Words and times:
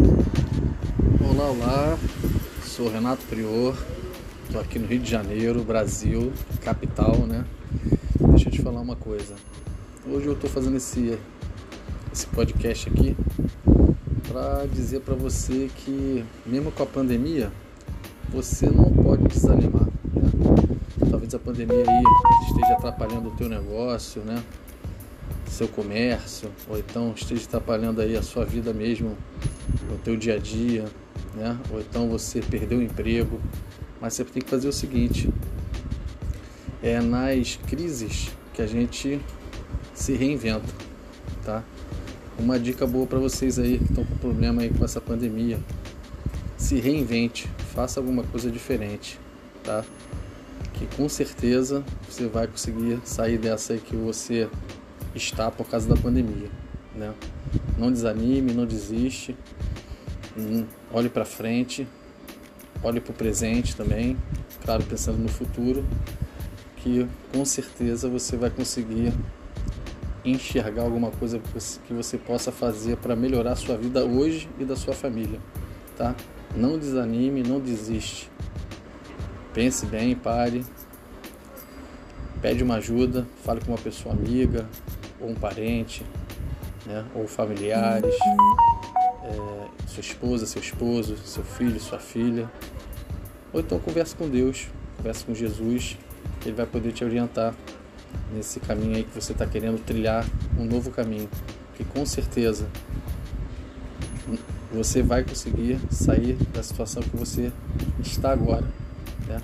Olá, 0.00 1.50
olá, 1.50 1.98
sou 2.62 2.88
Renato 2.88 3.24
Prior, 3.26 3.76
estou 4.44 4.60
aqui 4.60 4.78
no 4.78 4.86
Rio 4.86 5.00
de 5.00 5.10
Janeiro, 5.10 5.64
Brasil, 5.64 6.32
capital, 6.62 7.16
né? 7.26 7.44
Deixa 8.30 8.48
eu 8.48 8.52
te 8.52 8.62
falar 8.62 8.80
uma 8.80 8.94
coisa. 8.94 9.34
Hoje 10.08 10.26
eu 10.26 10.34
estou 10.34 10.48
fazendo 10.48 10.76
esse, 10.76 11.18
esse 12.12 12.28
podcast 12.28 12.88
aqui 12.88 13.16
para 14.28 14.66
dizer 14.66 15.00
para 15.00 15.16
você 15.16 15.68
que, 15.74 16.24
mesmo 16.46 16.70
com 16.70 16.84
a 16.84 16.86
pandemia, 16.86 17.50
você 18.28 18.70
não 18.70 18.92
pode 18.92 19.24
desanimar. 19.24 19.88
Né? 20.14 20.30
Talvez 21.10 21.34
a 21.34 21.40
pandemia 21.40 21.84
aí 21.88 22.04
esteja 22.46 22.74
atrapalhando 22.74 23.30
o 23.30 23.32
teu 23.32 23.48
negócio, 23.48 24.22
né? 24.22 24.44
Seu 25.46 25.68
comércio, 25.68 26.50
ou 26.68 26.78
então 26.78 27.12
esteja 27.16 27.44
atrapalhando 27.44 28.00
aí 28.00 28.16
a 28.16 28.22
sua 28.22 28.44
vida 28.44 28.72
mesmo, 28.72 29.16
o 29.92 29.98
teu 29.98 30.16
dia 30.16 30.34
a 30.34 30.38
dia, 30.38 30.84
né? 31.34 31.58
Ou 31.70 31.80
então 31.80 32.08
você 32.08 32.40
perdeu 32.40 32.78
o 32.78 32.82
emprego, 32.82 33.40
mas 34.00 34.14
você 34.14 34.24
tem 34.24 34.42
que 34.42 34.50
fazer 34.50 34.68
o 34.68 34.72
seguinte: 34.72 35.28
é 36.82 37.00
nas 37.00 37.56
crises 37.66 38.30
que 38.54 38.62
a 38.62 38.66
gente 38.66 39.20
se 39.94 40.14
reinventa, 40.14 40.72
tá? 41.44 41.64
Uma 42.38 42.58
dica 42.58 42.86
boa 42.86 43.06
para 43.06 43.18
vocês 43.18 43.58
aí 43.58 43.78
que 43.78 43.84
estão 43.84 44.04
com 44.04 44.16
problema 44.16 44.62
aí 44.62 44.70
com 44.70 44.84
essa 44.84 45.00
pandemia: 45.00 45.58
se 46.56 46.78
reinvente, 46.78 47.48
faça 47.74 47.98
alguma 47.98 48.22
coisa 48.22 48.50
diferente, 48.50 49.18
tá? 49.64 49.84
Que 50.74 50.86
com 50.96 51.08
certeza 51.08 51.84
você 52.08 52.28
vai 52.28 52.46
conseguir 52.46 53.00
sair 53.04 53.38
dessa 53.38 53.72
aí 53.72 53.80
que 53.80 53.96
você 53.96 54.48
está 55.14 55.50
por 55.50 55.68
causa 55.68 55.88
da 55.88 55.96
pandemia, 55.96 56.48
né? 56.94 57.12
Não 57.76 57.90
desanime, 57.90 58.52
não 58.52 58.66
desiste, 58.66 59.36
hum, 60.36 60.64
olhe 60.92 61.08
para 61.08 61.24
frente, 61.24 61.86
olhe 62.82 63.00
para 63.00 63.12
o 63.12 63.14
presente 63.14 63.76
também, 63.76 64.16
claro, 64.64 64.84
pensando 64.84 65.18
no 65.18 65.28
futuro, 65.28 65.84
que 66.76 67.06
com 67.32 67.44
certeza 67.44 68.08
você 68.08 68.36
vai 68.36 68.50
conseguir 68.50 69.12
enxergar 70.24 70.82
alguma 70.82 71.10
coisa 71.10 71.40
que 71.86 71.92
você 71.92 72.18
possa 72.18 72.52
fazer 72.52 72.96
para 72.96 73.16
melhorar 73.16 73.52
a 73.52 73.56
sua 73.56 73.76
vida 73.76 74.04
hoje 74.04 74.48
e 74.58 74.64
da 74.64 74.76
sua 74.76 74.94
família, 74.94 75.40
tá? 75.96 76.14
Não 76.56 76.78
desanime, 76.78 77.42
não 77.42 77.60
desiste. 77.60 78.30
Pense 79.52 79.86
bem, 79.86 80.14
pare, 80.14 80.64
pede 82.40 82.62
uma 82.62 82.76
ajuda, 82.76 83.26
fale 83.44 83.60
com 83.60 83.72
uma 83.72 83.78
pessoa 83.78 84.14
amiga, 84.14 84.66
ou 85.20 85.30
um 85.30 85.34
parente, 85.34 86.04
né, 86.86 87.04
ou 87.14 87.26
familiares, 87.26 88.14
é, 89.24 89.66
sua 89.86 90.00
esposa, 90.00 90.46
seu 90.46 90.60
esposo, 90.60 91.16
seu 91.18 91.42
filho, 91.42 91.78
sua 91.80 91.98
filha. 91.98 92.50
Ou 93.52 93.60
então 93.60 93.78
converse 93.78 94.14
com 94.14 94.28
Deus, 94.28 94.68
converse 94.96 95.24
com 95.24 95.34
Jesus, 95.34 95.96
Ele 96.44 96.54
vai 96.54 96.66
poder 96.66 96.92
te 96.92 97.04
orientar 97.04 97.54
nesse 98.32 98.60
caminho 98.60 98.96
aí 98.96 99.04
que 99.04 99.14
você 99.14 99.32
está 99.32 99.46
querendo 99.46 99.82
trilhar 99.84 100.24
um 100.58 100.64
novo 100.64 100.90
caminho, 100.90 101.28
que 101.74 101.84
com 101.84 102.04
certeza 102.04 102.68
você 104.72 105.02
vai 105.02 105.24
conseguir 105.24 105.78
sair 105.90 106.34
da 106.52 106.62
situação 106.62 107.02
que 107.02 107.16
você 107.16 107.50
está 108.00 108.32
agora, 108.32 108.66
né? 109.26 109.40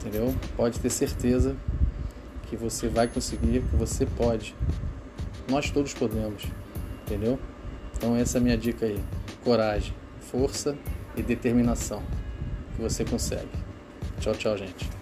Entendeu? 0.00 0.34
Pode 0.56 0.80
ter 0.80 0.90
certeza 0.90 1.54
que 2.52 2.56
você 2.56 2.86
vai 2.86 3.08
conseguir, 3.08 3.62
que 3.62 3.76
você 3.76 4.04
pode. 4.04 4.54
Nós 5.48 5.70
todos 5.70 5.94
podemos, 5.94 6.44
entendeu? 7.02 7.38
Então 7.96 8.14
essa 8.14 8.36
é 8.36 8.40
a 8.40 8.44
minha 8.44 8.58
dica 8.58 8.84
aí. 8.84 9.02
Coragem, 9.42 9.94
força 10.20 10.76
e 11.16 11.22
determinação 11.22 12.02
que 12.76 12.82
você 12.82 13.06
consegue. 13.06 13.48
Tchau, 14.20 14.34
tchau, 14.34 14.58
gente. 14.58 15.01